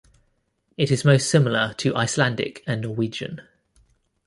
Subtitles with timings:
[0.77, 3.41] It is most similar to Icelandic and Norwegian.